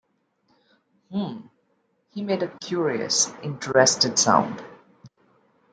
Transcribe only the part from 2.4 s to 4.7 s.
a curious, interested sound.